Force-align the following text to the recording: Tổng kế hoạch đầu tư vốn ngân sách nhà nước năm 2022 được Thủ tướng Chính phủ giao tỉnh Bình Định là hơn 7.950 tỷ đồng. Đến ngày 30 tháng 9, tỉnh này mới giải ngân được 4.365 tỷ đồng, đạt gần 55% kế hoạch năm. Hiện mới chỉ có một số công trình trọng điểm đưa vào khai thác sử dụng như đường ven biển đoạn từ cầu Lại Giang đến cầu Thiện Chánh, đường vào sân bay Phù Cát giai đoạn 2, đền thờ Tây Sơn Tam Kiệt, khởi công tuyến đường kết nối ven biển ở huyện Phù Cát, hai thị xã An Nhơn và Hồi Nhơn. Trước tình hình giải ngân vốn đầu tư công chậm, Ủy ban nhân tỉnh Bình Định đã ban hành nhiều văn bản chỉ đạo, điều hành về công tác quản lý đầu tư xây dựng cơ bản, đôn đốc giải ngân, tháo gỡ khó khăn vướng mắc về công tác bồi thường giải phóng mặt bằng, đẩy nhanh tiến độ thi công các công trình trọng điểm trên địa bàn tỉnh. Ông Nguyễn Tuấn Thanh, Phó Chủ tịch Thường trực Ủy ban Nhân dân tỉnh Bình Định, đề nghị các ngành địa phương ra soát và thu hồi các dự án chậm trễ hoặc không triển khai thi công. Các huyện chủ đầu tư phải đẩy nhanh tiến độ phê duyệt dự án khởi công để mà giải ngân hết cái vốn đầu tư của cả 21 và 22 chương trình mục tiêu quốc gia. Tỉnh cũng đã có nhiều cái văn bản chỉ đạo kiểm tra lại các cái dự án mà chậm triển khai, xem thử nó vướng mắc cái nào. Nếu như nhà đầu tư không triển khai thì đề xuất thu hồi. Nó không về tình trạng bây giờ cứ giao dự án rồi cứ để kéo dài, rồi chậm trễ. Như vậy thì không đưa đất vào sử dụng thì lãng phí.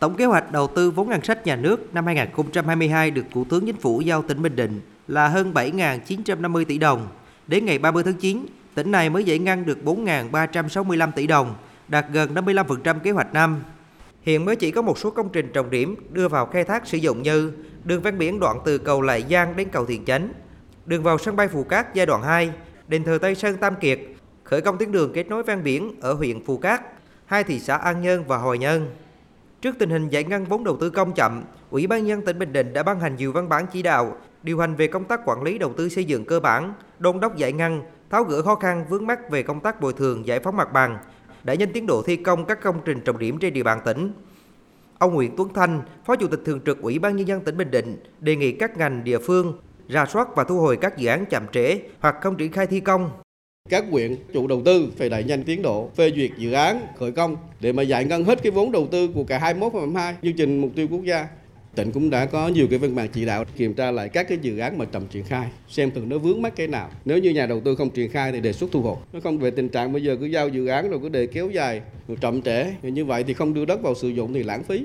Tổng 0.00 0.14
kế 0.14 0.24
hoạch 0.24 0.52
đầu 0.52 0.66
tư 0.66 0.90
vốn 0.90 1.08
ngân 1.08 1.24
sách 1.24 1.46
nhà 1.46 1.56
nước 1.56 1.94
năm 1.94 2.06
2022 2.06 3.10
được 3.10 3.24
Thủ 3.30 3.44
tướng 3.44 3.66
Chính 3.66 3.76
phủ 3.76 4.00
giao 4.00 4.22
tỉnh 4.22 4.42
Bình 4.42 4.56
Định 4.56 4.80
là 5.08 5.28
hơn 5.28 5.52
7.950 5.54 6.64
tỷ 6.64 6.78
đồng. 6.78 7.08
Đến 7.46 7.64
ngày 7.64 7.78
30 7.78 8.02
tháng 8.02 8.14
9, 8.14 8.46
tỉnh 8.74 8.90
này 8.90 9.10
mới 9.10 9.24
giải 9.24 9.38
ngân 9.38 9.66
được 9.66 9.78
4.365 9.84 11.12
tỷ 11.12 11.26
đồng, 11.26 11.54
đạt 11.88 12.06
gần 12.12 12.34
55% 12.34 12.98
kế 12.98 13.10
hoạch 13.10 13.32
năm. 13.32 13.62
Hiện 14.22 14.44
mới 14.44 14.56
chỉ 14.56 14.70
có 14.70 14.82
một 14.82 14.98
số 14.98 15.10
công 15.10 15.28
trình 15.32 15.50
trọng 15.52 15.70
điểm 15.70 15.96
đưa 16.10 16.28
vào 16.28 16.46
khai 16.46 16.64
thác 16.64 16.86
sử 16.86 16.98
dụng 16.98 17.22
như 17.22 17.52
đường 17.84 18.02
ven 18.02 18.18
biển 18.18 18.40
đoạn 18.40 18.58
từ 18.64 18.78
cầu 18.78 19.02
Lại 19.02 19.24
Giang 19.30 19.56
đến 19.56 19.68
cầu 19.72 19.86
Thiện 19.86 20.04
Chánh, 20.04 20.32
đường 20.86 21.02
vào 21.02 21.18
sân 21.18 21.36
bay 21.36 21.48
Phù 21.48 21.64
Cát 21.64 21.94
giai 21.94 22.06
đoạn 22.06 22.22
2, 22.22 22.50
đền 22.88 23.04
thờ 23.04 23.18
Tây 23.22 23.34
Sơn 23.34 23.56
Tam 23.56 23.74
Kiệt, 23.76 24.00
khởi 24.44 24.60
công 24.60 24.78
tuyến 24.78 24.92
đường 24.92 25.12
kết 25.14 25.28
nối 25.28 25.42
ven 25.42 25.62
biển 25.62 26.00
ở 26.00 26.12
huyện 26.12 26.44
Phù 26.44 26.58
Cát, 26.58 26.82
hai 27.26 27.44
thị 27.44 27.58
xã 27.58 27.76
An 27.76 28.02
Nhơn 28.02 28.24
và 28.24 28.36
Hồi 28.36 28.58
Nhơn. 28.58 28.88
Trước 29.62 29.78
tình 29.78 29.90
hình 29.90 30.08
giải 30.08 30.24
ngân 30.24 30.44
vốn 30.44 30.64
đầu 30.64 30.76
tư 30.76 30.90
công 30.90 31.12
chậm, 31.12 31.42
Ủy 31.70 31.86
ban 31.86 32.06
nhân 32.06 32.22
tỉnh 32.24 32.38
Bình 32.38 32.52
Định 32.52 32.72
đã 32.72 32.82
ban 32.82 33.00
hành 33.00 33.16
nhiều 33.16 33.32
văn 33.32 33.48
bản 33.48 33.66
chỉ 33.72 33.82
đạo, 33.82 34.16
điều 34.42 34.58
hành 34.58 34.74
về 34.74 34.86
công 34.86 35.04
tác 35.04 35.20
quản 35.24 35.42
lý 35.42 35.58
đầu 35.58 35.72
tư 35.76 35.88
xây 35.88 36.04
dựng 36.04 36.24
cơ 36.24 36.40
bản, 36.40 36.74
đôn 36.98 37.20
đốc 37.20 37.36
giải 37.36 37.52
ngân, 37.52 37.82
tháo 38.10 38.24
gỡ 38.24 38.42
khó 38.42 38.54
khăn 38.54 38.84
vướng 38.88 39.06
mắc 39.06 39.30
về 39.30 39.42
công 39.42 39.60
tác 39.60 39.80
bồi 39.80 39.92
thường 39.92 40.26
giải 40.26 40.40
phóng 40.40 40.56
mặt 40.56 40.72
bằng, 40.72 40.98
đẩy 41.44 41.56
nhanh 41.56 41.72
tiến 41.72 41.86
độ 41.86 42.02
thi 42.06 42.16
công 42.16 42.44
các 42.44 42.62
công 42.62 42.80
trình 42.84 43.00
trọng 43.00 43.18
điểm 43.18 43.38
trên 43.38 43.54
địa 43.54 43.62
bàn 43.62 43.80
tỉnh. 43.84 44.12
Ông 44.98 45.14
Nguyễn 45.14 45.36
Tuấn 45.36 45.48
Thanh, 45.54 45.82
Phó 46.04 46.16
Chủ 46.16 46.26
tịch 46.26 46.40
Thường 46.44 46.60
trực 46.66 46.82
Ủy 46.82 46.98
ban 46.98 47.16
Nhân 47.16 47.28
dân 47.28 47.40
tỉnh 47.40 47.56
Bình 47.56 47.70
Định, 47.70 47.96
đề 48.20 48.36
nghị 48.36 48.52
các 48.52 48.76
ngành 48.76 49.04
địa 49.04 49.18
phương 49.18 49.58
ra 49.88 50.06
soát 50.06 50.28
và 50.36 50.44
thu 50.44 50.60
hồi 50.60 50.76
các 50.76 50.96
dự 50.96 51.08
án 51.08 51.26
chậm 51.26 51.42
trễ 51.52 51.80
hoặc 52.00 52.16
không 52.22 52.36
triển 52.36 52.52
khai 52.52 52.66
thi 52.66 52.80
công. 52.80 53.10
Các 53.70 53.84
huyện 53.90 54.16
chủ 54.32 54.46
đầu 54.46 54.62
tư 54.64 54.92
phải 54.96 55.08
đẩy 55.08 55.24
nhanh 55.24 55.42
tiến 55.42 55.62
độ 55.62 55.90
phê 55.96 56.12
duyệt 56.16 56.30
dự 56.38 56.52
án 56.52 56.86
khởi 56.98 57.12
công 57.12 57.36
để 57.60 57.72
mà 57.72 57.82
giải 57.82 58.04
ngân 58.04 58.24
hết 58.24 58.42
cái 58.42 58.50
vốn 58.50 58.72
đầu 58.72 58.86
tư 58.86 59.08
của 59.08 59.24
cả 59.24 59.38
21 59.38 59.72
và 59.72 59.80
22 59.80 60.14
chương 60.22 60.32
trình 60.32 60.60
mục 60.60 60.70
tiêu 60.74 60.86
quốc 60.90 61.04
gia. 61.04 61.28
Tỉnh 61.74 61.92
cũng 61.92 62.10
đã 62.10 62.26
có 62.26 62.48
nhiều 62.48 62.66
cái 62.70 62.78
văn 62.78 62.94
bản 62.94 63.08
chỉ 63.12 63.24
đạo 63.24 63.44
kiểm 63.56 63.74
tra 63.74 63.90
lại 63.90 64.08
các 64.08 64.28
cái 64.28 64.38
dự 64.42 64.58
án 64.58 64.78
mà 64.78 64.84
chậm 64.84 65.06
triển 65.06 65.24
khai, 65.24 65.48
xem 65.68 65.90
thử 65.90 66.00
nó 66.00 66.18
vướng 66.18 66.42
mắc 66.42 66.56
cái 66.56 66.66
nào. 66.66 66.90
Nếu 67.04 67.18
như 67.18 67.30
nhà 67.30 67.46
đầu 67.46 67.60
tư 67.60 67.74
không 67.74 67.90
triển 67.90 68.10
khai 68.10 68.32
thì 68.32 68.40
đề 68.40 68.52
xuất 68.52 68.72
thu 68.72 68.82
hồi. 68.82 68.96
Nó 69.12 69.20
không 69.20 69.38
về 69.38 69.50
tình 69.50 69.68
trạng 69.68 69.92
bây 69.92 70.02
giờ 70.02 70.16
cứ 70.20 70.26
giao 70.26 70.48
dự 70.48 70.66
án 70.66 70.90
rồi 70.90 71.00
cứ 71.02 71.08
để 71.08 71.26
kéo 71.26 71.50
dài, 71.50 71.80
rồi 72.08 72.18
chậm 72.20 72.42
trễ. 72.42 72.66
Như 72.82 73.04
vậy 73.04 73.24
thì 73.24 73.34
không 73.34 73.54
đưa 73.54 73.64
đất 73.64 73.82
vào 73.82 73.94
sử 73.94 74.08
dụng 74.08 74.32
thì 74.32 74.42
lãng 74.42 74.62
phí. 74.62 74.84